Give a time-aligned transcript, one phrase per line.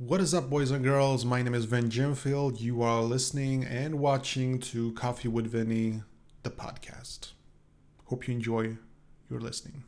[0.00, 1.26] What is up, boys and girls?
[1.26, 2.58] My name is Vin Jimfield.
[2.58, 6.00] You are listening and watching to Coffee with Vinny,
[6.42, 7.32] the podcast.
[8.06, 8.78] Hope you enjoy
[9.28, 9.84] your listening.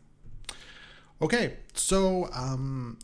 [1.22, 2.98] Okay, so um,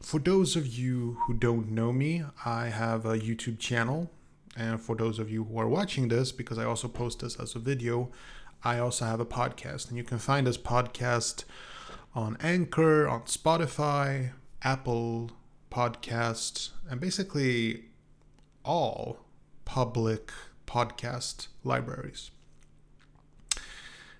[0.00, 4.10] for those of you who don't know me, I have a YouTube channel.
[4.56, 7.54] And for those of you who are watching this, because I also post this as
[7.54, 8.10] a video,
[8.64, 9.90] I also have a podcast.
[9.90, 11.44] And you can find this podcast
[12.14, 14.30] on Anchor, on Spotify,
[14.62, 15.32] Apple
[15.70, 17.84] Podcast, and basically
[18.64, 19.18] all
[19.64, 20.32] public
[20.66, 22.30] podcast libraries.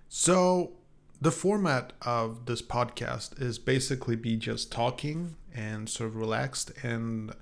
[0.09, 0.73] So,
[1.21, 6.73] the format of this podcast is basically be just talking and sort of relaxed.
[6.83, 7.35] And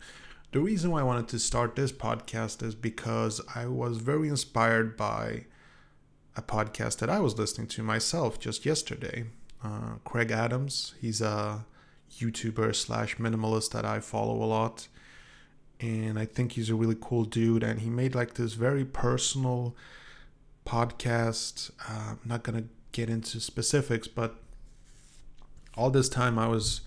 [0.52, 4.96] the reason why I wanted to start this podcast is because I was very inspired
[4.96, 5.46] by
[6.36, 9.24] a podcast that I was listening to myself just yesterday.
[9.62, 11.64] Uh, Craig Adams, he's a
[12.20, 14.88] YouTuber slash minimalist that I follow a lot.
[15.80, 17.62] And I think he's a really cool dude.
[17.62, 19.76] And he made like this very personal
[20.64, 21.70] podcast.
[21.88, 24.36] Uh, I'm not going to get into specifics, but
[25.76, 26.80] all this time I was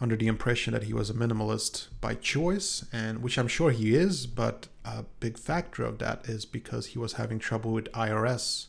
[0.00, 3.94] under the impression that he was a minimalist by choice, and which I'm sure he
[3.94, 8.68] is, but a big factor of that is because he was having trouble with IRS.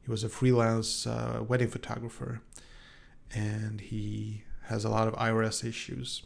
[0.00, 2.40] He was a freelance uh, wedding photographer,
[3.30, 6.22] and he has a lot of IRS issues.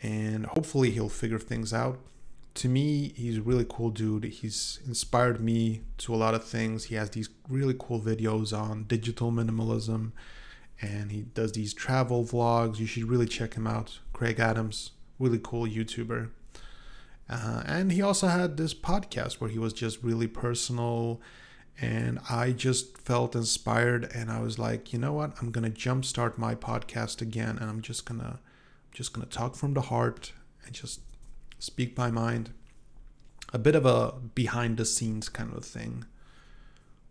[0.00, 1.98] And hopefully he'll figure things out.
[2.54, 4.24] To me, he's a really cool dude.
[4.24, 6.84] He's inspired me to a lot of things.
[6.84, 10.12] He has these really cool videos on digital minimalism
[10.80, 12.78] and he does these travel vlogs.
[12.78, 13.98] You should really check him out.
[14.12, 16.30] Craig Adams, really cool YouTuber.
[17.28, 21.20] Uh, and he also had this podcast where he was just really personal
[21.80, 25.32] and I just felt inspired and I was like, you know what?
[25.40, 28.38] I'm going to jumpstart my podcast again and I'm just going to
[28.92, 30.32] just going to talk from the heart
[30.64, 31.00] and just
[31.58, 32.50] speak my mind.
[33.52, 36.04] A bit of a behind the scenes kind of thing.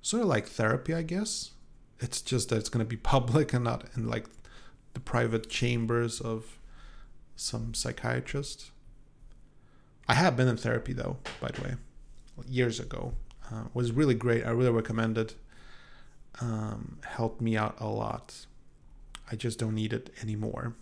[0.02, 1.52] Sort of like therapy, I guess.
[2.00, 4.28] It's just that it's going to be public and not in like
[4.94, 6.58] the private chambers of
[7.36, 8.72] some psychiatrist.
[10.08, 11.74] I have been in therapy though, by the way,
[12.48, 13.14] years ago
[13.52, 14.46] uh, was really great.
[14.46, 15.36] I really recommend it.
[16.42, 18.46] Um, helped me out a lot.
[19.32, 20.76] I just don't need it anymore.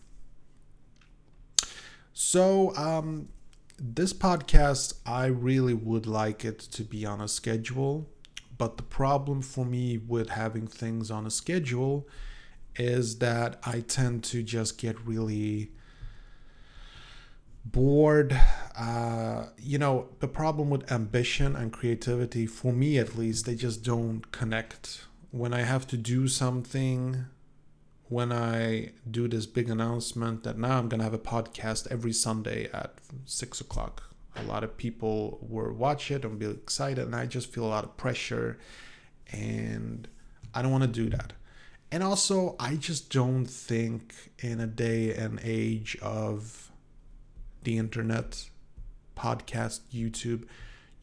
[2.14, 3.30] So, um,
[3.78, 8.08] this podcast, I really would like it to be on a schedule.
[8.58, 12.08] But the problem for me with having things on a schedule
[12.76, 15.72] is that I tend to just get really
[17.66, 18.40] bored.
[18.78, 23.84] Uh, you know, the problem with ambition and creativity, for me at least, they just
[23.84, 25.06] don't connect.
[25.32, 27.26] When I have to do something,
[28.10, 32.12] when I do this big announcement that now I'm going to have a podcast every
[32.12, 32.96] Sunday at
[33.26, 34.04] six o'clock,
[34.36, 37.68] a lot of people will watch it and be excited, and I just feel a
[37.68, 38.58] lot of pressure,
[39.32, 40.08] and
[40.54, 41.34] I don't want to do that.
[41.92, 46.71] And also, I just don't think in a day and age of
[47.64, 48.50] the internet,
[49.16, 50.46] podcast, YouTube,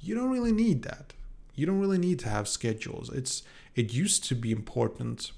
[0.01, 1.13] you don't really need that.
[1.55, 3.11] You don't really need to have schedules.
[3.11, 3.43] It's
[3.75, 5.33] it used to be important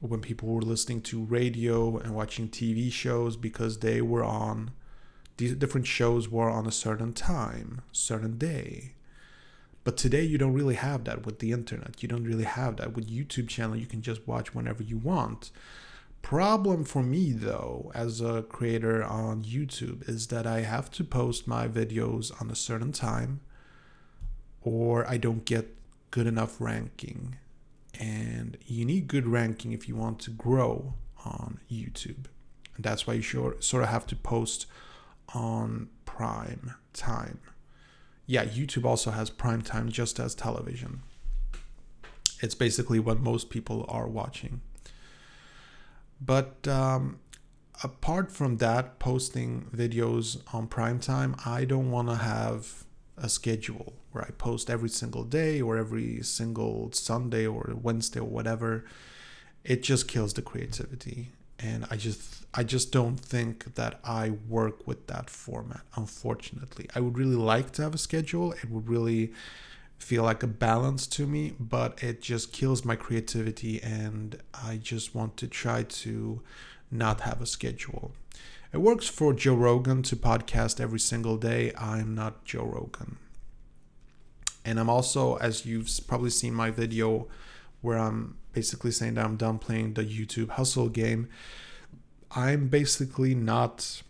[0.00, 4.72] when people were listening to radio and watching TV shows because they were on
[5.36, 8.92] these different shows were on a certain time, certain day.
[9.82, 12.02] But today you don't really have that with the internet.
[12.02, 13.76] You don't really have that with YouTube channel.
[13.76, 15.50] You can just watch whenever you want.
[16.24, 21.46] Problem for me though, as a creator on YouTube, is that I have to post
[21.46, 23.40] my videos on a certain time
[24.62, 25.76] or I don't get
[26.10, 27.36] good enough ranking.
[28.00, 30.94] And you need good ranking if you want to grow
[31.26, 32.24] on YouTube.
[32.74, 34.64] And that's why you sure, sort of have to post
[35.34, 37.38] on prime time.
[38.24, 41.02] Yeah, YouTube also has prime time just as television.
[42.40, 44.62] It's basically what most people are watching.
[46.24, 47.18] But um,
[47.82, 52.84] apart from that, posting videos on prime time, I don't want to have
[53.16, 58.28] a schedule where I post every single day or every single Sunday or Wednesday or
[58.28, 58.84] whatever.
[59.64, 61.32] It just kills the creativity.
[61.58, 66.88] And I just I just don't think that I work with that format, unfortunately.
[66.94, 68.52] I would really like to have a schedule.
[68.52, 69.32] It would really
[69.98, 75.14] feel like a balance to me, but it just kills my creativity and I just
[75.14, 76.42] want to try to
[76.90, 78.12] not have a schedule.
[78.72, 81.72] It works for Joe Rogan to podcast every single day.
[81.78, 83.18] I'm not Joe Rogan.
[84.64, 87.28] And I'm also, as you've probably seen my video
[87.82, 91.28] where I'm basically saying that I'm done playing the YouTube hustle game,
[92.30, 94.02] I'm basically not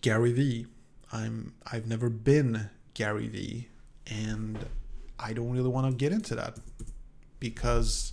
[0.00, 0.66] Gary Vee.
[1.12, 3.68] I'm I've never been Gary Vee
[4.06, 4.58] and
[5.18, 6.58] I don't really want to get into that
[7.38, 8.12] because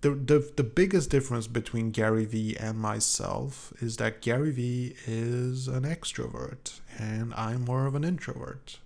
[0.00, 5.68] the, the the biggest difference between Gary Vee and myself is that Gary Vee is
[5.68, 8.78] an extrovert and I'm more of an introvert.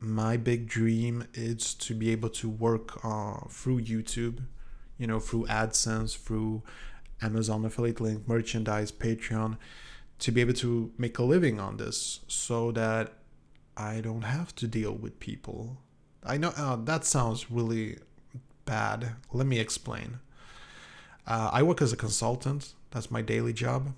[0.00, 4.44] My big dream is to be able to work uh, through YouTube,
[4.96, 6.62] you know, through AdSense, through
[7.20, 9.56] Amazon affiliate link, merchandise, Patreon,
[10.20, 13.12] to be able to make a living on this so that
[13.78, 15.78] I don't have to deal with people.
[16.24, 17.98] I know uh, that sounds really
[18.64, 19.12] bad.
[19.32, 20.18] Let me explain.
[21.26, 23.94] Uh, I work as a consultant, that's my daily job.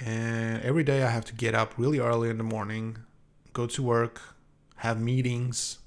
[0.00, 2.98] And every day I have to get up really early in the morning,
[3.52, 4.20] go to work,
[4.76, 5.78] have meetings,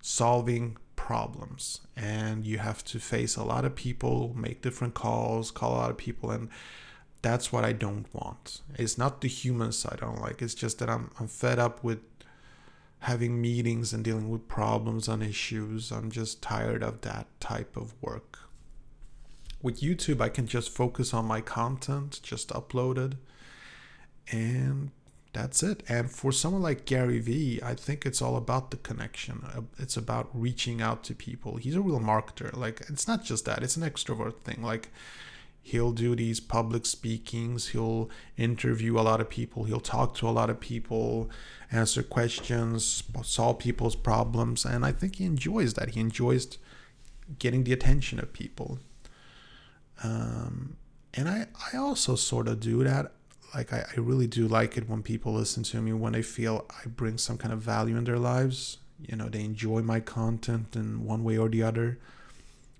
[0.00, 1.80] solving problems.
[1.96, 5.90] And you have to face a lot of people, make different calls, call a lot
[5.90, 6.30] of people.
[6.30, 6.48] And
[7.22, 8.60] that's what I don't want.
[8.74, 10.40] It's not the human side I don't like.
[10.42, 12.00] It's just that I'm, I'm fed up with
[13.00, 15.90] having meetings and dealing with problems and issues.
[15.90, 18.38] I'm just tired of that type of work.
[19.60, 23.16] With YouTube, I can just focus on my content, just upload it,
[24.30, 24.90] and
[25.32, 25.82] that's it.
[25.88, 29.44] And for someone like Gary Vee, I think it's all about the connection.
[29.54, 31.56] Uh, it's about reaching out to people.
[31.56, 32.56] He's a real marketer.
[32.56, 34.62] Like, it's not just that, it's an extrovert thing.
[34.62, 34.90] Like,
[35.62, 37.68] he'll do these public speakings.
[37.68, 39.64] He'll interview a lot of people.
[39.64, 41.28] He'll talk to a lot of people
[41.70, 44.64] answer questions solve people's problems.
[44.64, 45.90] And i think he enjoys that.
[45.90, 46.58] He enjoys
[47.38, 48.78] getting the attention of people.
[50.02, 50.76] Um,
[51.14, 53.12] and I, I also sort of do that.
[53.54, 56.66] Like I, I really do like it when people listen to me when they feel
[56.70, 58.78] i bring some kind of value in their lives.
[59.00, 61.98] You know they enjoy my content in one way or the other.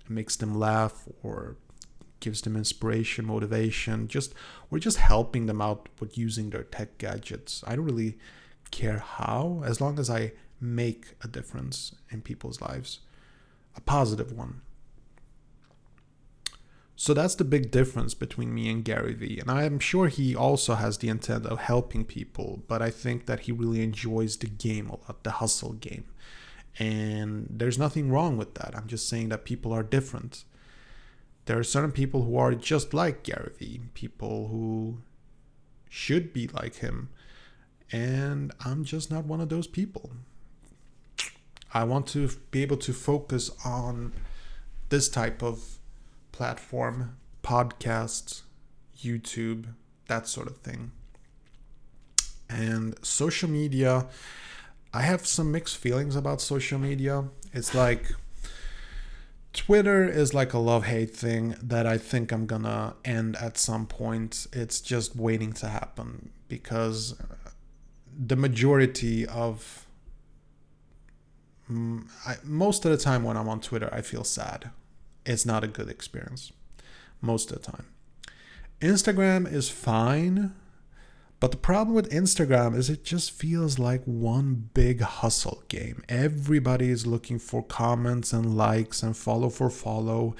[0.05, 1.55] It makes them laugh or
[2.19, 4.07] gives them inspiration, motivation.
[4.07, 4.33] Just
[4.69, 7.63] we're just helping them out with using their tech gadgets.
[7.67, 8.17] I don't really
[8.71, 12.99] care how, as long as I make a difference in people's lives,
[13.75, 14.61] a positive one.
[16.95, 19.39] So that's the big difference between me and Gary Vee.
[19.39, 23.41] And I'm sure he also has the intent of helping people, but I think that
[23.41, 26.03] he really enjoys the game a lot, the hustle game.
[26.77, 28.75] And there's nothing wrong with that.
[28.75, 30.43] I'm just saying that people are different
[31.49, 34.99] there are certain people who are just like Gary Vee, people who
[35.89, 37.09] should be like him.
[37.91, 40.11] And I'm just not one of those people.
[41.73, 44.13] I want to be able to focus on
[44.89, 45.79] this type of
[46.31, 48.43] platform, podcasts,
[48.95, 49.73] YouTube,
[50.07, 50.91] that sort of thing.
[52.47, 54.05] And social media,
[54.93, 57.23] I have some mixed feelings about social media.
[57.53, 58.11] It's like
[59.53, 63.87] Twitter is like a love hate thing that I think I'm gonna end at some
[63.87, 64.47] point.
[64.53, 67.15] It's just waiting to happen because
[68.17, 69.87] the majority of
[71.69, 74.69] mm, I, most of the time when I'm on Twitter, I feel sad.
[75.25, 76.51] It's not a good experience
[77.21, 77.85] most of the time.
[78.81, 80.53] Instagram is fine
[81.39, 86.03] but the problem with Instagram is it just feels like one big hustle game.
[86.09, 90.35] Everybody is looking for comments and likes and follow for follow.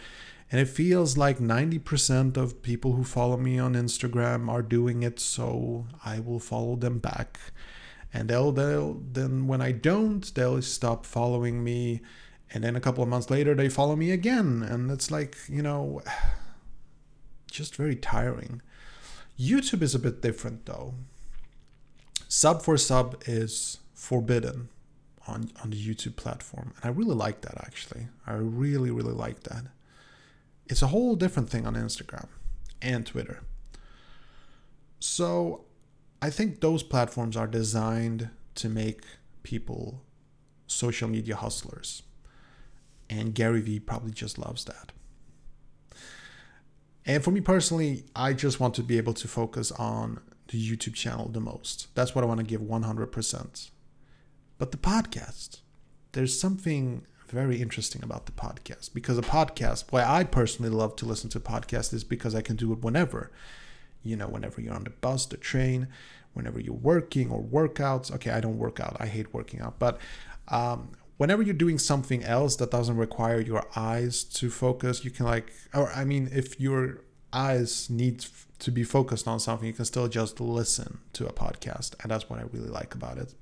[0.52, 5.20] And it feels like 90% of people who follow me on Instagram are doing it,
[5.20, 7.40] so I will follow them back.
[8.12, 12.02] And they'll, they'll then when I don't, they'll stop following me.
[12.52, 14.64] And then a couple of months later, they follow me again.
[14.64, 16.02] And it's like, you know,
[17.52, 18.62] just very tiring.
[19.40, 20.96] YouTube is a bit different though.
[22.28, 24.70] Sub for sub is forbidden
[25.28, 26.74] on, on the YouTube platform.
[26.76, 28.08] And I really like that actually.
[28.28, 29.66] I really, really like that.
[30.68, 32.28] It's a whole different thing on Instagram
[32.82, 33.42] and Twitter.
[35.00, 35.66] So
[36.22, 39.04] I think those platforms are designed to make
[39.44, 40.02] people
[40.68, 42.04] social media hustlers.
[43.10, 44.92] And Gary Vee probably just loves that.
[47.10, 50.94] And for me personally, I just want to be able to focus on the YouTube
[50.94, 51.88] channel the most.
[51.96, 53.70] That's what I want to give 100%.
[54.60, 55.62] But the podcast,
[56.12, 61.08] there's something very interesting about the podcast because a podcast, why I personally love to
[61.08, 63.32] listen to podcasts is because I can do it whenever.
[64.04, 65.88] You know, whenever you're on the bus, the train,
[66.34, 68.14] whenever you're working or workouts.
[68.14, 68.98] Okay, I don't work out.
[69.00, 69.80] I hate working out.
[69.80, 69.98] But
[70.50, 75.26] um, whenever you're doing something else that doesn't require your eyes to focus, you can
[75.26, 77.02] like, or I mean, if your
[77.34, 78.26] eyes need
[78.60, 82.30] to be focused on something, you can still just listen to a podcast, and that's
[82.30, 83.34] what I really like about it.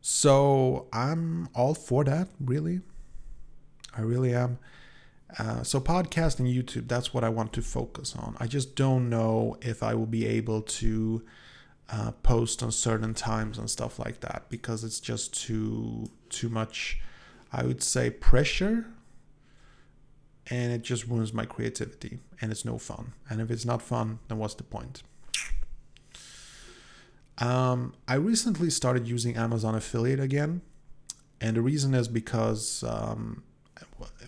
[0.00, 2.82] So I'm all for that, really.
[3.96, 4.58] I really am.
[5.36, 8.36] Uh, so podcast and YouTube, that's what I want to focus on.
[8.38, 11.24] I just don't know if I will be able to
[11.92, 17.00] uh, post on certain times and stuff like that because it's just too too much.
[17.52, 18.86] I would say pressure,
[20.48, 23.14] and it just ruins my creativity, and it's no fun.
[23.28, 25.02] And if it's not fun, then what's the point?
[27.38, 30.60] Um, I recently started using Amazon Affiliate again,
[31.40, 33.42] and the reason is because um,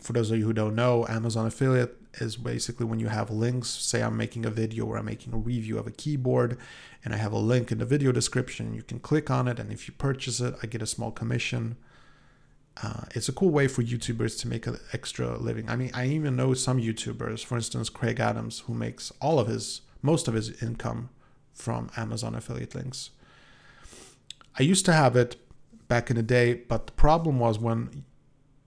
[0.00, 3.68] for those of you who don't know, Amazon affiliate is basically when you have links.
[3.68, 6.58] Say I'm making a video or I'm making a review of a keyboard,
[7.04, 8.74] and I have a link in the video description.
[8.74, 11.76] You can click on it, and if you purchase it, I get a small commission.
[12.82, 15.68] Uh, it's a cool way for YouTubers to make an extra living.
[15.68, 19.46] I mean, I even know some YouTubers, for instance, Craig Adams, who makes all of
[19.46, 21.10] his, most of his income
[21.52, 23.10] from Amazon affiliate links.
[24.58, 25.36] I used to have it
[25.88, 28.04] back in the day, but the problem was when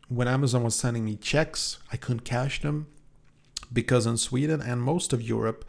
[0.07, 2.87] when Amazon was sending me checks, I couldn't cash them
[3.73, 5.65] because in Sweden and most of Europe,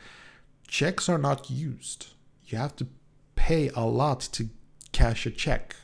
[0.69, 2.09] checks are not used.
[2.47, 2.87] You have to
[3.35, 4.51] pay a lot to
[4.93, 5.77] cash a check.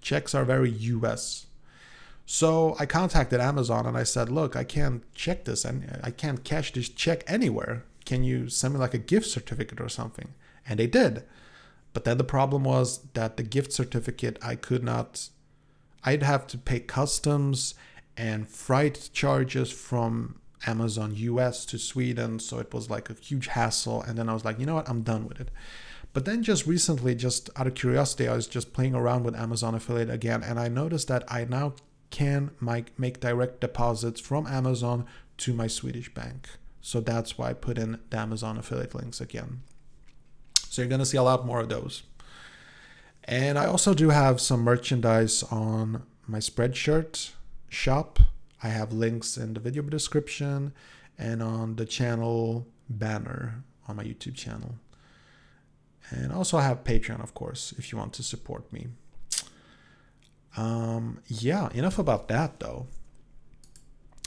[0.00, 1.46] Checks are very US.
[2.24, 6.44] So I contacted Amazon and I said, "Look, I can't check this and I can't
[6.44, 7.84] cash this check anywhere.
[8.04, 10.34] Can you send me like a gift certificate or something?"
[10.66, 11.24] And they did.
[11.92, 15.28] But then the problem was that the gift certificate I could not
[16.04, 17.74] I'd have to pay customs
[18.16, 22.38] and freight charges from Amazon US to Sweden.
[22.38, 24.02] So it was like a huge hassle.
[24.02, 24.88] And then I was like, you know what?
[24.88, 25.50] I'm done with it.
[26.12, 29.74] But then just recently, just out of curiosity, I was just playing around with Amazon
[29.74, 30.42] affiliate again.
[30.42, 31.74] And I noticed that I now
[32.10, 35.06] can make, direct deposits from Amazon
[35.38, 36.48] to my Swedish bank.
[36.82, 39.62] So that's why I put in the Amazon affiliate links again.
[40.68, 42.02] So you're going to see a lot more of those.
[43.24, 47.30] And I also do have some merchandise on my Spreadshirt
[47.68, 48.18] shop.
[48.62, 50.72] I have links in the video description
[51.18, 54.74] and on the channel banner on my YouTube channel.
[56.10, 58.88] And also I have Patreon, of course, if you want to support me.
[60.56, 62.86] Um, yeah, enough about that though.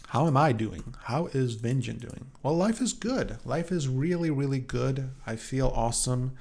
[0.08, 0.96] How am I doing?
[1.04, 2.28] How is Vinjin doing?
[2.42, 3.38] Well, life is good.
[3.44, 5.10] Life is really, really good.
[5.28, 6.34] I feel awesome.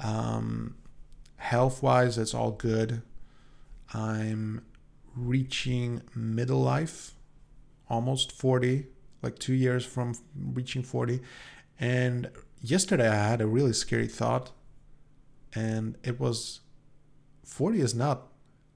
[0.00, 0.74] Um,
[1.44, 3.02] health wise, it's all good.
[3.92, 4.64] I'm
[5.14, 7.12] reaching middle life,
[7.88, 8.86] almost 40,
[9.22, 11.20] like two years from reaching 40.
[11.78, 12.30] And
[12.62, 14.52] yesterday I had a really scary thought,
[15.54, 16.60] and it was
[17.44, 18.28] 40 is not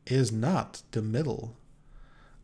[0.05, 1.57] is not the middle.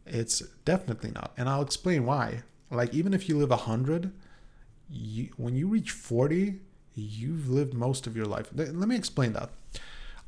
[0.06, 1.32] It's definitely not.
[1.36, 2.42] And I'll explain why.
[2.70, 4.10] Like even if you live 100,
[4.90, 6.60] you, when you reach 40,
[6.94, 8.48] you've lived most of your life.
[8.54, 9.50] Let me explain that.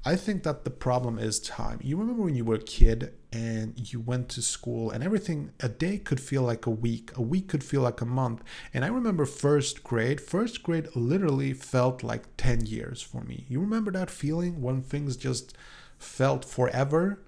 [0.07, 1.81] I think that the problem is time.
[1.83, 5.69] You remember when you were a kid and you went to school and everything, a
[5.69, 8.45] day could feel like a week, a week could feel like a month.
[8.73, 13.47] And I remember first grade, first grade literally felt like 10 years for me.
[13.49, 15.59] You remember that feeling when things just
[15.99, 17.25] felt forever?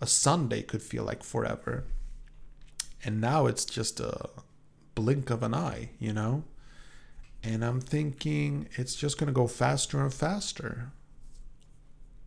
[0.00, 1.84] A Sunday could feel like forever.
[3.04, 4.30] And now it's just a
[4.96, 6.42] blink of an eye, you know?
[7.44, 10.90] And I'm thinking it's just going to go faster and faster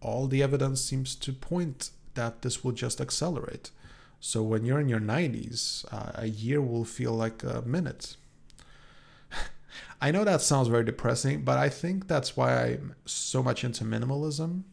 [0.01, 3.72] all the evidence seems to point that this will just accelerate.
[4.20, 8.18] So when you're in your 90s, uh, a year will feel like a minute.
[10.01, 13.84] I know that sounds very depressing, but I think that's why I'm so much into
[13.84, 14.63] minimalism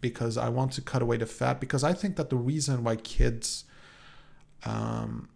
[0.00, 1.60] because I want to cut away the fat.
[1.60, 3.64] Because I think that the reason why kids
[4.64, 5.28] um,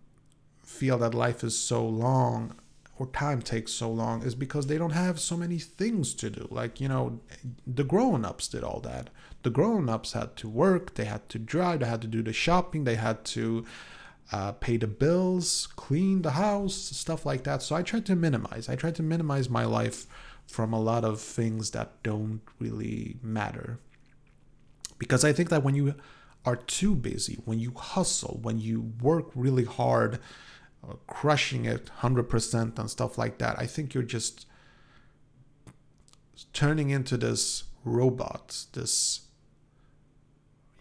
[0.63, 2.55] feel that life is so long
[2.99, 6.49] or time takes so long is because they don't have so many things to do.
[6.51, 7.21] Like, you know,
[7.67, 9.11] the grown ups did all that.
[9.43, 12.33] The grown ups had to work, they had to drive, they had to do the
[12.33, 13.65] shopping, they had to
[14.33, 17.63] uh, pay the bills, clean the house, stuff like that.
[17.63, 18.69] So I tried to minimize.
[18.69, 20.07] I tried to minimize my life
[20.47, 23.79] from a lot of things that don't really matter.
[24.99, 25.95] Because I think that when you
[26.45, 30.19] are too busy, when you hustle, when you work really hard,
[30.87, 33.59] uh, crushing it 100% and stuff like that.
[33.59, 34.47] I think you're just
[36.53, 39.28] turning into this robot, this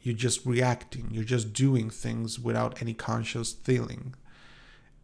[0.07, 4.15] you're just reacting, you're just doing things without any conscious feeling.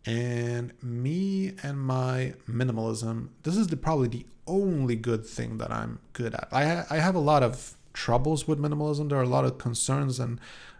[0.06, 6.00] And me and my minimalism, this is the, probably the only good thing that I'm
[6.14, 6.48] good at.
[6.54, 9.10] I, I have a lot of troubles with minimalism.
[9.10, 10.40] There are a lot of concerns and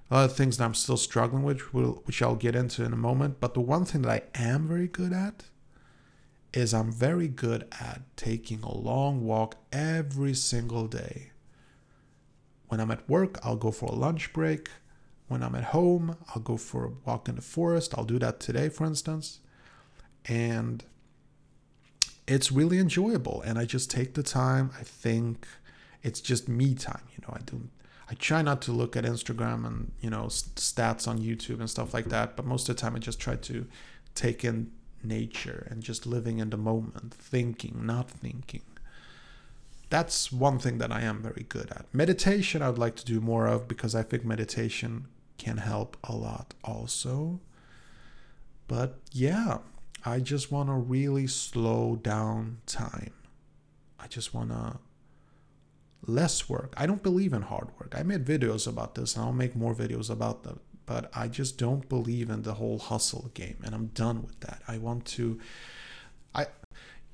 [0.10, 2.98] a lot of things that I'm still struggling with, which I'll get into in a
[2.98, 3.42] moment.
[3.42, 5.44] But the one thing that I am very good at
[6.54, 11.33] is I'm very good at taking a long walk every single day.
[12.74, 14.68] When I'm at work, I'll go for a lunch break.
[15.28, 17.94] When I'm at home, I'll go for a walk in the forest.
[17.96, 19.42] I'll do that today, for instance.
[20.26, 20.84] and
[22.26, 23.44] it's really enjoyable.
[23.46, 24.72] And I just take the time.
[24.80, 25.46] I think
[26.02, 27.04] it's just me time.
[27.12, 27.70] You know, I don't.
[28.10, 31.94] I try not to look at Instagram and you know stats on YouTube and stuff
[31.94, 32.36] like that.
[32.36, 33.68] But most of the time, I just try to
[34.16, 34.72] take in
[35.04, 38.64] nature and just living in the moment, thinking, not thinking.
[39.94, 41.86] That's one thing that I am very good at.
[41.94, 45.06] Meditation, I would like to do more of because I think meditation
[45.38, 47.42] can help a lot also.
[48.68, 49.60] But yeah,
[50.04, 53.14] I just want to really slow down time.
[54.00, 54.80] I just want to
[56.08, 56.74] less work.
[56.76, 57.94] I don't believe in hard work.
[57.96, 60.58] I made videos about this and I'll make more videos about that.
[60.88, 64.64] But I just don't believe in the whole hustle game and I'm done with that.
[64.68, 65.40] I want to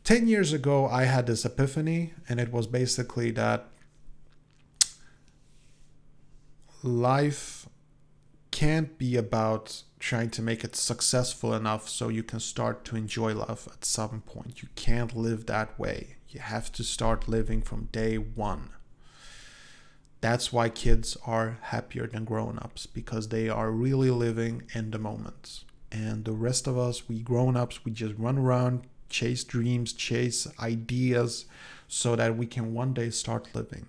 [0.09, 3.67] 10 years ago I had this epiphany and it was basically that
[6.81, 7.69] life
[8.49, 13.35] can't be about trying to make it successful enough so you can start to enjoy
[13.35, 14.63] life at some point.
[14.63, 16.15] You can't live that way.
[16.27, 18.71] You have to start living from day one.
[20.21, 24.97] That's why kids are happier than grown ups because they are really living in the
[24.97, 25.65] moment.
[25.91, 30.47] And the rest of us, we grown ups, we just run around, chase dreams, chase
[30.59, 31.45] ideas
[31.87, 33.87] so that we can one day start living.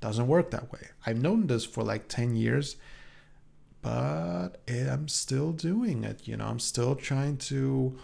[0.00, 0.88] Doesn't work that way.
[1.06, 2.76] I've known this for like 10 years
[3.84, 6.26] but I'm still doing it.
[6.26, 7.98] You know, I'm still trying to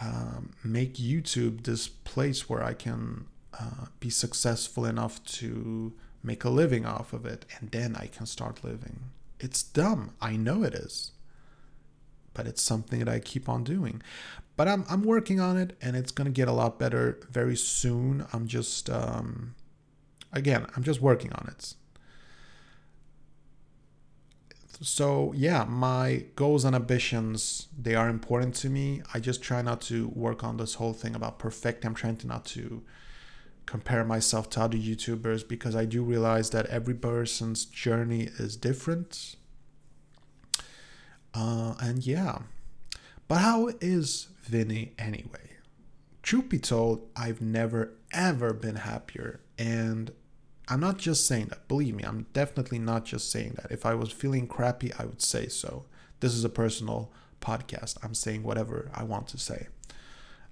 [0.00, 3.26] um, make YouTube this place where I can
[3.58, 8.26] uh, be successful enough to make a living off of it, and then I can
[8.26, 9.00] start living.
[9.40, 10.12] It's dumb.
[10.20, 11.10] I know it is.
[12.38, 14.00] But it's something that I keep on doing.
[14.56, 17.56] But I'm, I'm working on it, and it's going to get a lot better very
[17.56, 18.24] soon.
[18.32, 19.56] I'm just, um,
[20.32, 21.74] again, I'm just working on it.
[24.80, 29.02] So yeah, my goals and ambitions they are important to me.
[29.12, 31.84] I just try not to work on this whole thing about perfect.
[31.84, 32.84] I'm trying to not to
[33.66, 39.34] compare myself to other YouTubers because I do realize that every person's journey is different.
[41.38, 42.40] Uh, and yeah,
[43.28, 45.50] but how is Vinny anyway?
[46.22, 50.10] Truth be told, I've never ever been happier, and
[50.66, 51.68] I'm not just saying that.
[51.68, 53.70] Believe me, I'm definitely not just saying that.
[53.70, 55.84] If I was feeling crappy, I would say so.
[56.18, 57.98] This is a personal podcast.
[58.02, 59.68] I'm saying whatever I want to say.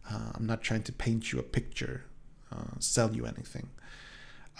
[0.09, 2.05] Uh, I'm not trying to paint you a picture,
[2.53, 3.70] uh, sell you anything.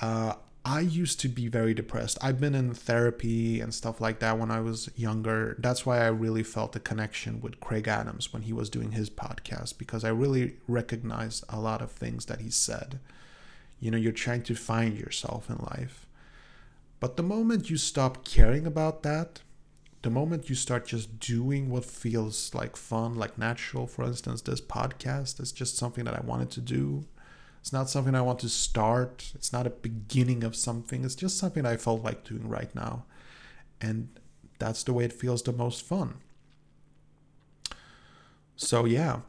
[0.02, 0.34] Uh,
[0.68, 2.18] I used to be very depressed.
[2.20, 5.55] I've been in therapy and stuff like that when I was younger.
[5.61, 9.09] That's why I really felt a connection with Craig Adams when he was doing his
[9.09, 12.98] podcast because I really recognized a lot of things that he said
[13.81, 16.07] you know you're trying to find yourself in life
[17.00, 19.40] but the moment you stop caring about that
[20.02, 24.61] the moment you start just doing what feels like fun like natural for instance this
[24.61, 27.05] podcast is just something that i wanted to do
[27.66, 29.33] it's not something i want to start.
[29.35, 31.05] It's not a beginning of something.
[31.05, 33.07] It's just something i felt like doing right now.
[33.81, 34.09] And
[34.61, 36.18] that's the way it feels the most fun.
[38.55, 39.22] So yeah.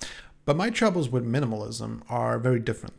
[0.46, 2.94] But my troubles with minimalism are very different.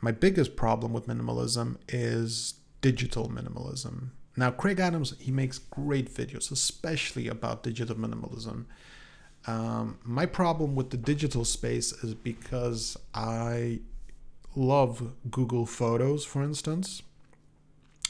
[0.00, 4.12] My biggest problem with minimalism is digital minimalism.
[4.38, 8.64] Now, Craig Adams, he makes great videos, especially about digital minimalism.
[9.46, 13.80] Um, my problem with the digital space is because I
[14.58, 17.02] love Google Photos, for instance.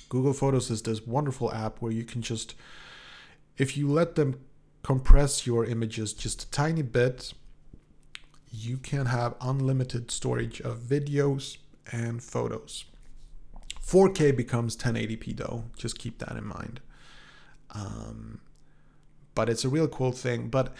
[0.08, 2.54] Google Photos is this wonderful app where you can just,
[3.58, 4.40] if you let them
[4.82, 7.34] compress your images just a tiny bit,
[8.50, 11.58] you can have unlimited storage of videos,
[11.92, 12.84] and photos.
[13.84, 16.80] 4K becomes 1080p though, just keep that in mind.
[17.70, 18.40] Um,
[19.34, 20.48] but it's a real cool thing.
[20.48, 20.74] But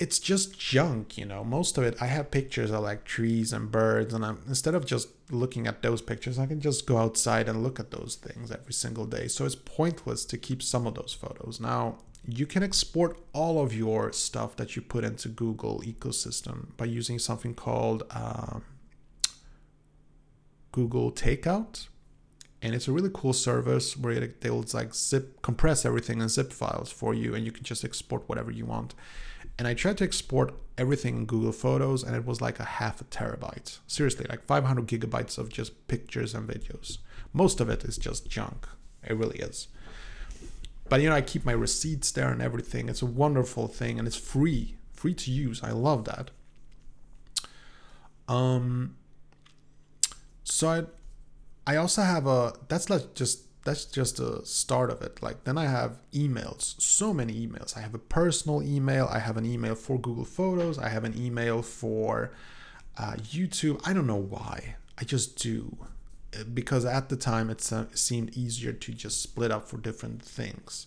[0.00, 1.42] it's just junk, you know.
[1.42, 4.86] Most of it, I have pictures of like trees and birds, and I'm instead of
[4.86, 8.50] just looking at those pictures, I can just go outside and look at those things
[8.50, 9.28] every single day.
[9.28, 11.60] So it's pointless to keep some of those photos.
[11.60, 16.84] Now, you can export all of your stuff that you put into Google ecosystem by
[16.84, 18.64] using something called um,
[20.72, 21.88] Google Takeout,
[22.62, 26.90] and it's a really cool service where they'll like zip compress everything in zip files
[26.90, 28.94] for you, and you can just export whatever you want.
[29.58, 33.00] And I tried to export everything in Google Photos, and it was like a half
[33.00, 33.78] a terabyte.
[33.88, 36.98] Seriously, like 500 gigabytes of just pictures and videos.
[37.32, 38.68] Most of it is just junk.
[39.04, 39.68] It really is.
[40.88, 42.88] But you know, I keep my receipts there and everything.
[42.88, 45.62] It's a wonderful thing, and it's free, free to use.
[45.62, 46.30] I love that.
[48.28, 48.94] Um,
[50.44, 55.22] so I, I also have a that's like just that's just the start of it.
[55.22, 57.76] Like then I have emails, so many emails.
[57.76, 59.06] I have a personal email.
[59.12, 60.78] I have an email for Google Photos.
[60.78, 62.32] I have an email for
[62.96, 63.78] uh, YouTube.
[63.84, 64.76] I don't know why.
[64.96, 65.76] I just do
[66.54, 67.60] because at the time it
[67.92, 70.86] seemed easier to just split up for different things.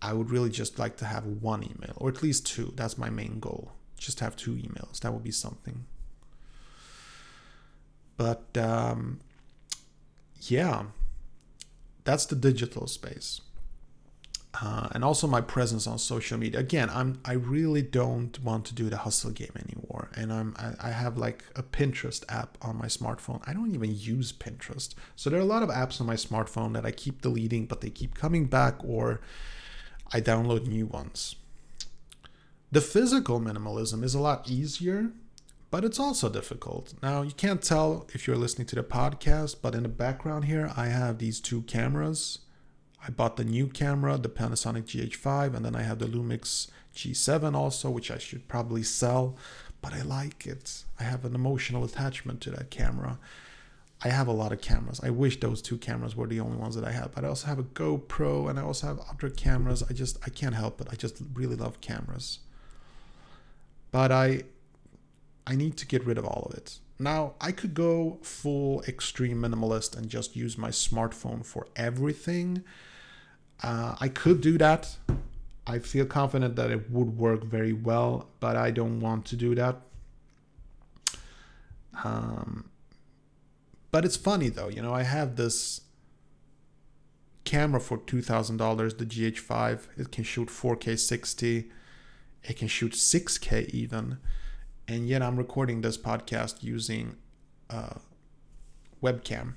[0.00, 2.72] I would really just like to have one email or at least two.
[2.76, 3.72] That's my main goal.
[3.96, 5.00] Just have two emails.
[5.00, 5.84] That would be something.
[8.16, 9.18] But um,
[10.42, 10.84] yeah,
[12.08, 13.42] that's the digital space.
[14.62, 16.58] Uh, and also my presence on social media.
[16.58, 20.10] Again, I'm I really don't want to do the hustle game anymore.
[20.16, 23.42] And I'm I, I have like a Pinterest app on my smartphone.
[23.46, 24.94] I don't even use Pinterest.
[25.16, 27.82] So there are a lot of apps on my smartphone that I keep deleting, but
[27.82, 29.20] they keep coming back or
[30.10, 31.36] I download new ones.
[32.72, 35.10] The physical minimalism is a lot easier
[35.70, 36.94] but it's also difficult.
[37.02, 40.72] Now, you can't tell if you're listening to the podcast, but in the background here,
[40.76, 42.38] I have these two cameras.
[43.06, 47.54] I bought the new camera, the Panasonic GH5, and then I have the Lumix G7
[47.54, 49.36] also, which I should probably sell,
[49.80, 50.84] but I like it.
[50.98, 53.18] I have an emotional attachment to that camera.
[54.02, 55.00] I have a lot of cameras.
[55.02, 57.48] I wish those two cameras were the only ones that I have, but I also
[57.48, 59.82] have a GoPro and I also have other cameras.
[59.88, 60.88] I just I can't help it.
[60.90, 62.38] I just really love cameras.
[63.90, 64.44] But I
[65.48, 66.78] I need to get rid of all of it.
[66.98, 72.62] Now, I could go full extreme minimalist and just use my smartphone for everything.
[73.62, 74.98] Uh, I could do that.
[75.66, 79.54] I feel confident that it would work very well, but I don't want to do
[79.54, 79.80] that.
[82.04, 82.68] Um,
[83.90, 85.80] but it's funny though, you know, I have this
[87.44, 89.86] camera for $2,000, the GH5.
[89.96, 91.70] It can shoot 4K 60,
[92.44, 94.18] it can shoot 6K even
[94.88, 97.16] and yet I'm recording this podcast using
[97.68, 97.98] a
[99.02, 99.54] webcam.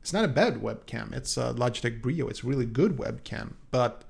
[0.00, 1.12] It's not a bad webcam.
[1.14, 2.28] It's a Logitech Brio.
[2.28, 4.04] It's a really good webcam, but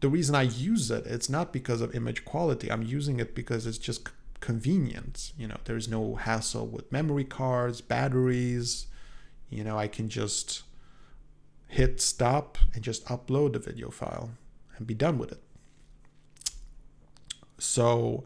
[0.00, 2.70] the reason I use it, it's not because of image quality.
[2.70, 4.08] I'm using it because it's just
[4.40, 5.32] convenient.
[5.36, 8.86] You know, there's no hassle with memory cards, batteries.
[9.48, 10.62] You know, I can just
[11.68, 14.30] hit stop and just upload the video file
[14.76, 15.42] and be done with it.
[17.58, 18.24] So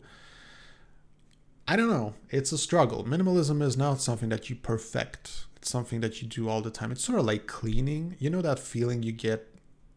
[1.70, 2.14] I don't know.
[2.30, 3.04] It's a struggle.
[3.04, 5.44] Minimalism is not something that you perfect.
[5.56, 6.90] It's something that you do all the time.
[6.90, 8.16] It's sort of like cleaning.
[8.18, 9.54] You know that feeling you get?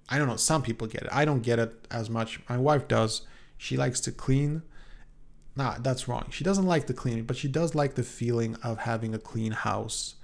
[0.09, 0.35] I don't know.
[0.35, 1.09] Some people get it.
[1.13, 2.41] I don't get it as much.
[2.49, 3.21] My wife does.
[3.57, 4.63] She likes to clean.
[5.55, 6.25] Nah, that's wrong.
[6.29, 9.53] She doesn't like the cleaning, but she does like the feeling of having a clean
[9.53, 10.15] house.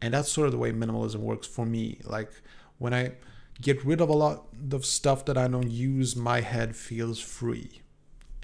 [0.00, 2.00] And that's sort of the way minimalism works for me.
[2.04, 2.30] Like
[2.78, 3.14] when I
[3.60, 7.82] get rid of a lot of stuff that I don't use, my head feels free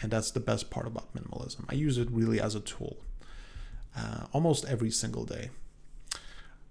[0.00, 1.64] and that's the best part about minimalism.
[1.68, 2.98] I use it really as a tool
[3.96, 5.50] uh, almost every single day.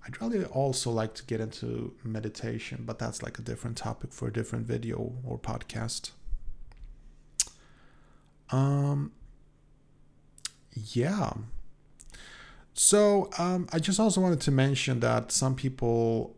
[0.06, 4.30] I'd really also like to get into meditation, but that's like a different topic for
[4.30, 6.12] a different video or podcast.
[8.50, 9.12] Um,
[10.74, 11.34] yeah.
[12.74, 16.37] So um, I just also wanted to mention that some people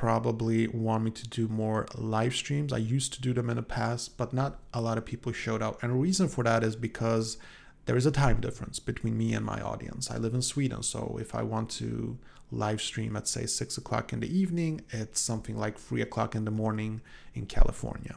[0.00, 2.72] probably want me to do more live streams.
[2.72, 5.60] I used to do them in the past, but not a lot of people showed
[5.60, 5.82] up.
[5.82, 7.36] And the reason for that is because
[7.84, 10.10] there is a time difference between me and my audience.
[10.10, 12.16] I live in Sweden, so if I want to
[12.50, 16.46] live stream at say six o'clock in the evening, it's something like three o'clock in
[16.46, 17.02] the morning
[17.34, 18.16] in California.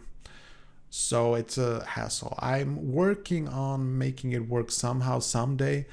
[0.89, 2.33] So it's a hassle.
[2.39, 5.85] I'm working on making it work somehow someday.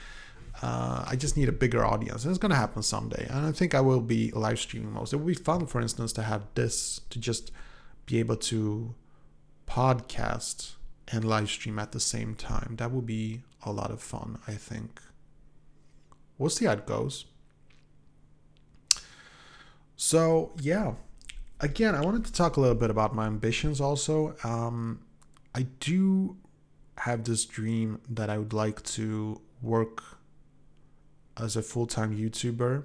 [0.63, 2.25] Uh, I just need a bigger audience.
[2.25, 3.27] And it's going to happen someday.
[3.31, 5.13] And I think I will be live streaming most.
[5.13, 7.51] It would be fun, for instance, to have this, to just
[8.07, 8.95] be able to
[9.67, 10.73] podcast
[11.09, 12.75] and live stream at the same time.
[12.77, 15.01] That would be a lot of fun, I think.
[16.37, 17.27] We'll see how it goes.
[19.97, 20.95] So, yeah.
[21.61, 24.35] Again, I wanted to talk a little bit about my ambitions also.
[24.45, 25.01] Um,
[25.55, 26.37] I do
[26.99, 30.20] have this dream that I would like to work
[31.41, 32.85] as a full time YouTuber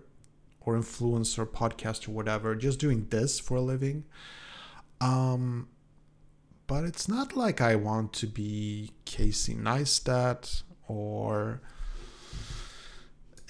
[0.62, 4.06] or influencer, podcaster, whatever, just doing this for a living.
[5.00, 5.68] Um,
[6.68, 11.62] but it's not like I want to be Casey Neistat or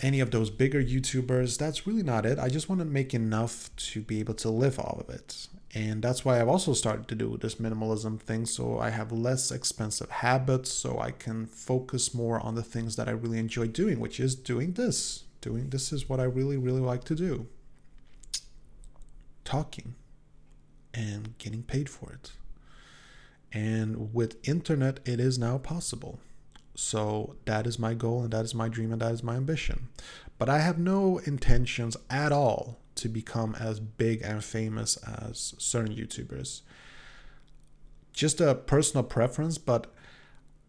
[0.02, 1.58] any of those bigger YouTubers.
[1.58, 2.38] That's really not it.
[2.39, 5.48] I just want to make enough to be able to live off of it.
[5.76, 8.46] And that's why I've also started to do this minimalism thing.
[8.46, 13.10] So I have less expensive habits, so I can focus more on the things that
[13.10, 15.26] I really enjoy doing, which is doing this.
[15.42, 17.48] Doing this is what I really, really like to do
[19.44, 19.94] talking
[20.94, 22.32] and getting paid for it.
[23.54, 26.20] And with internet, it is now possible.
[26.76, 29.90] So that is my goal, and that is my dream, and that is my ambition.
[30.38, 35.95] But I have no intentions at all to become as big and famous as certain
[35.95, 36.62] YouTubers.
[38.13, 39.93] Just a personal preference, but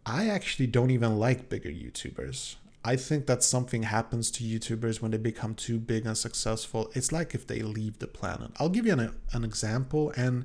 [0.04, 2.56] I actually don't even like bigger YouTubers.
[2.84, 6.90] I think that something happens to YouTubers when they become too big and successful.
[6.94, 8.52] It's like if they leave the planet.
[8.58, 10.44] I'll give you an, an example, and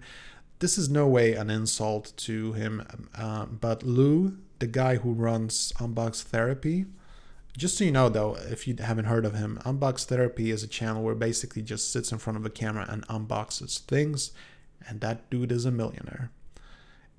[0.58, 5.72] this is no way an insult to him, uh, but Lou, the guy who runs
[5.78, 6.86] Unbox Therapy,
[7.58, 10.68] just so you know, though, if you haven't heard of him, Unbox Therapy is a
[10.68, 14.32] channel where basically just sits in front of a camera and unboxes things,
[14.88, 16.32] and that dude is a millionaire.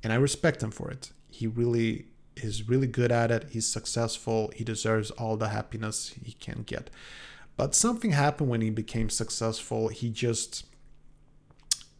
[0.03, 1.13] And I respect him for it.
[1.29, 3.49] He really is really good at it.
[3.51, 4.51] He's successful.
[4.55, 6.89] He deserves all the happiness he can get.
[7.57, 9.89] But something happened when he became successful.
[9.89, 10.65] He just.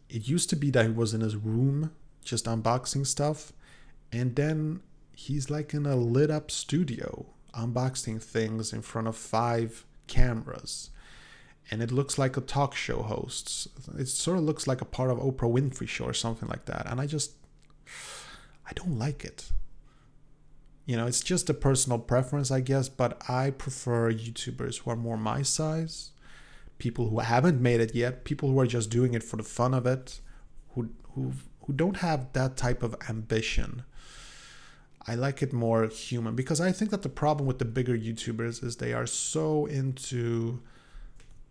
[0.09, 1.91] It used to be that he was in his room
[2.23, 3.53] just unboxing stuff,
[4.11, 4.81] and then
[5.15, 10.89] he's like in a lit up studio unboxing things in front of five cameras.
[11.71, 13.67] And it looks like a talk show host.
[13.97, 16.85] It sort of looks like a part of Oprah Winfrey show or something like that.
[16.87, 17.31] And I just
[18.65, 19.51] I don't like it.
[20.85, 24.97] You know, it's just a personal preference, I guess, but I prefer YouTubers who are
[24.97, 26.11] more my size,
[26.77, 29.73] people who haven't made it yet, people who are just doing it for the fun
[29.73, 30.19] of it,
[30.75, 33.83] who who who don't have that type of ambition
[35.07, 38.63] I like it more human because I think that the problem with the bigger YouTubers
[38.63, 40.61] is they are so into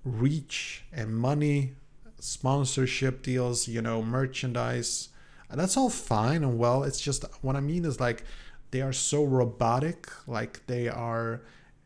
[0.04, 1.74] reach and money,
[2.18, 5.10] sponsorship deals, you know, merchandise.
[5.50, 6.82] And that's all fine and well.
[6.82, 8.24] It's just what I mean is like
[8.70, 11.42] they are so robotic, like they are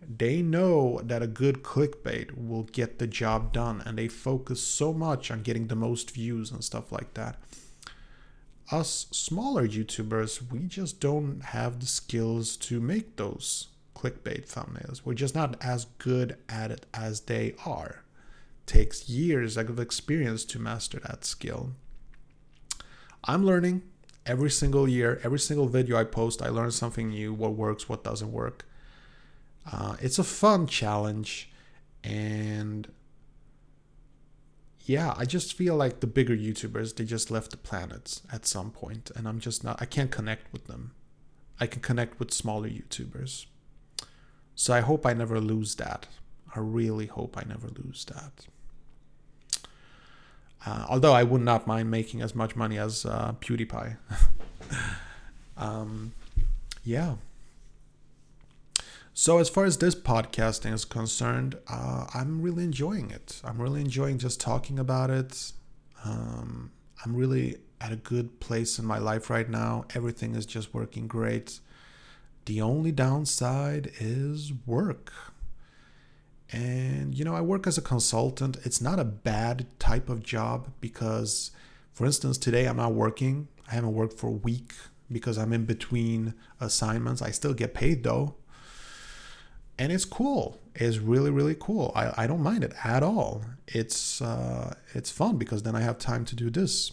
[0.08, 4.92] they know that a good clickbait will get the job done and they focus so
[4.92, 7.40] much on getting the most views and stuff like that
[8.70, 15.02] us smaller YouTubers, we just don't have the skills to make those clickbait thumbnails.
[15.04, 18.04] We're just not as good at it as they are.
[18.66, 21.72] Takes years of experience to master that skill.
[23.24, 23.82] I'm learning
[24.24, 28.04] every single year, every single video I post, I learn something new what works, what
[28.04, 28.66] doesn't work.
[29.70, 31.50] Uh, it's a fun challenge,
[32.04, 32.88] and
[34.86, 38.70] yeah, I just feel like the bigger YouTubers, they just left the planet at some
[38.70, 40.92] point, and I'm just not, I can't connect with them.
[41.58, 43.46] I can connect with smaller YouTubers.
[44.54, 46.06] So I hope I never lose that.
[46.54, 48.46] I really hope I never lose that.
[50.64, 53.96] Uh, although I would not mind making as much money as uh, PewDiePie.
[55.56, 56.12] um,
[56.84, 57.16] yeah.
[59.18, 63.40] So, as far as this podcasting is concerned, uh, I'm really enjoying it.
[63.42, 65.52] I'm really enjoying just talking about it.
[66.04, 66.70] Um,
[67.02, 69.86] I'm really at a good place in my life right now.
[69.94, 71.60] Everything is just working great.
[72.44, 75.14] The only downside is work.
[76.52, 78.58] And, you know, I work as a consultant.
[78.64, 81.52] It's not a bad type of job because,
[81.94, 83.48] for instance, today I'm not working.
[83.66, 84.74] I haven't worked for a week
[85.10, 87.22] because I'm in between assignments.
[87.22, 88.34] I still get paid though
[89.78, 90.58] and it's cool.
[90.74, 91.92] It's really really cool.
[91.94, 93.42] I, I don't mind it at all.
[93.66, 96.92] It's uh, it's fun because then i have time to do this.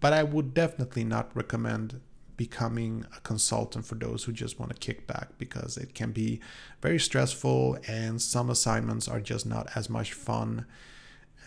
[0.00, 2.00] But i would definitely not recommend
[2.36, 6.40] becoming a consultant for those who just want to kick back because it can be
[6.80, 10.64] very stressful and some assignments are just not as much fun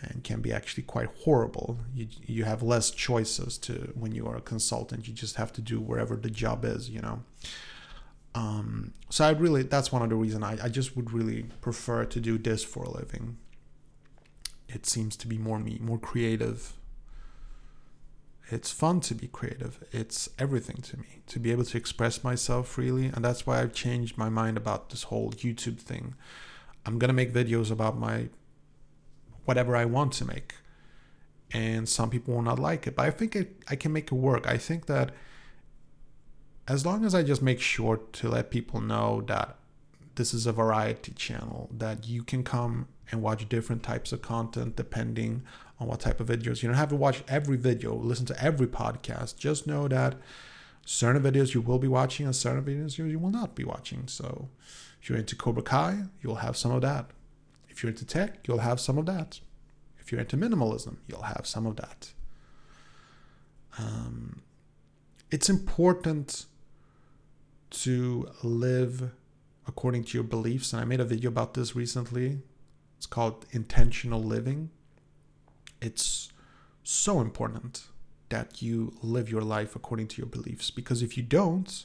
[0.02, 1.78] and can be actually quite horrible.
[1.94, 5.62] You, you have less choices to when you are a consultant you just have to
[5.62, 7.22] do wherever the job is you know
[8.34, 12.04] um, so I really that's one of the reasons I, I just would really prefer
[12.06, 13.36] to do this for a living.
[14.68, 16.74] It seems to be more me, more creative.
[18.50, 19.84] It's fun to be creative.
[19.92, 23.74] It's everything to me to be able to express myself freely, and that's why I've
[23.74, 26.14] changed my mind about this whole YouTube thing.
[26.86, 28.28] I'm gonna make videos about my
[29.44, 30.54] whatever I want to make,
[31.52, 34.14] and some people will not like it, but I think it, I can make it
[34.14, 34.46] work.
[34.46, 35.12] I think that
[36.68, 39.56] as long as I just make sure to let people know that
[40.14, 44.76] this is a variety channel, that you can come and watch different types of content
[44.76, 45.42] depending
[45.80, 46.62] on what type of videos.
[46.62, 49.36] You don't have to watch every video, listen to every podcast.
[49.36, 50.14] Just know that
[50.84, 54.06] certain videos you will be watching and certain videos you will not be watching.
[54.06, 54.48] So
[55.00, 57.06] if you're into Cobra Kai, you'll have some of that.
[57.68, 59.40] If you're into tech, you'll have some of that.
[59.98, 62.12] If you're into minimalism, you'll have some of that.
[63.78, 64.42] Um,
[65.30, 66.46] it's important
[67.72, 69.12] to live
[69.66, 70.72] according to your beliefs.
[70.72, 72.40] And I made a video about this recently.
[72.96, 74.70] It's called Intentional Living.
[75.80, 76.32] It's
[76.84, 77.84] so important
[78.28, 81.84] that you live your life according to your beliefs because if you don't,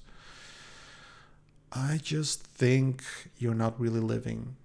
[1.71, 3.04] I just think
[3.38, 4.56] you're not really living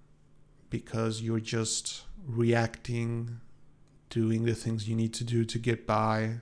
[0.69, 3.41] because you're just reacting
[4.09, 6.35] doing the things you need to do to get by.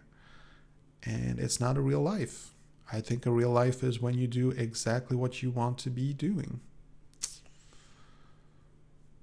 [1.03, 2.50] And it's not a real life.
[2.91, 6.13] I think a real life is when you do exactly what you want to be
[6.13, 6.59] doing.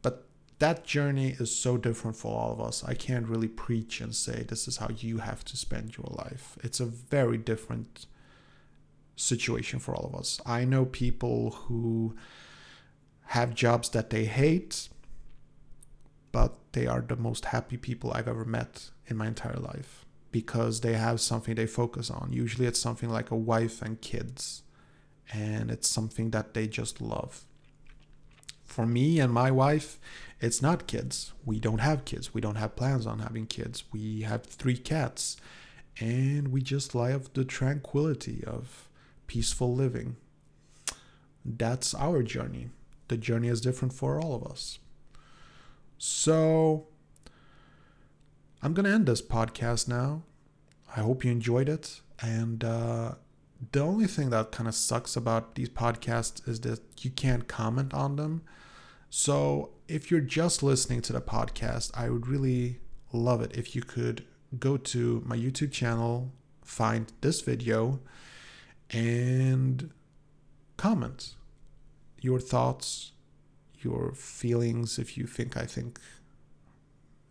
[0.01, 0.25] But
[0.59, 2.83] that journey is so different for all of us.
[2.83, 6.57] I can't really preach and say this is how you have to spend your life.
[6.63, 8.07] It's a very different
[9.17, 10.41] situation for all of us.
[10.47, 12.17] I know people who
[13.27, 14.89] have jobs that they hate,
[16.33, 20.81] but they are the most happy people I've ever met in my entire life because
[20.81, 22.31] they have something they focus on.
[22.33, 24.63] Usually it's something like a wife and kids,
[25.33, 27.45] and it's something that they just love.
[28.65, 29.99] For me and my wife,
[30.41, 31.33] it's not kids.
[31.45, 32.35] We don't have kids.
[32.35, 33.85] We don't have plans on having kids.
[33.93, 35.37] We have three cats,
[35.99, 38.89] and we just love the tranquility of
[39.27, 40.17] peaceful living.
[41.45, 42.71] That's our journey.
[43.09, 44.79] The journey is different for all of us.
[45.97, 46.87] So,
[48.63, 50.23] I'm going to end this podcast now.
[50.97, 52.01] I hope you enjoyed it.
[52.21, 53.15] And uh,
[53.73, 57.95] the only thing that kind of sucks about these podcasts is that you can't comment
[57.95, 58.43] on them.
[59.11, 62.81] So, if you're just listening to the podcast, I would really
[63.13, 64.27] love it if you could
[64.59, 68.01] go to my YouTube channel, find this video,
[68.91, 69.91] and
[70.77, 71.37] comment
[72.21, 73.13] your thoughts,
[73.81, 76.01] your feelings if you think I think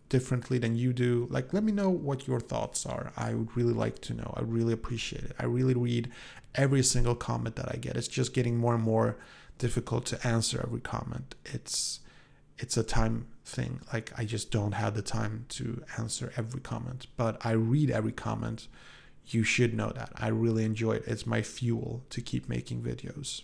[0.10, 1.28] differently than you do.
[1.30, 3.12] Like, let me know what your thoughts are.
[3.18, 4.34] I would really like to know.
[4.36, 5.36] I really appreciate it.
[5.40, 6.10] I really read
[6.56, 7.96] every single comment that I get.
[7.96, 9.18] It's just getting more and more
[9.58, 11.36] difficult to answer every comment.
[11.46, 12.00] It's
[12.60, 13.82] it's a time thing.
[13.94, 18.12] Like I just don't have the time to answer every comment, but I read every
[18.12, 18.68] comment.
[19.28, 20.12] You should know that.
[20.16, 21.04] I really enjoy it.
[21.06, 23.42] It's my fuel to keep making videos.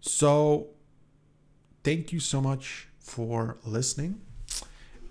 [0.00, 0.68] So,
[1.84, 4.20] thank you so much for listening.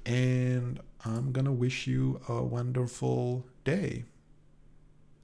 [0.08, 4.06] And I'm going to wish you a wonderful day.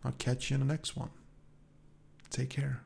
[0.03, 1.09] I'll catch you in the next one.
[2.29, 2.83] Take care.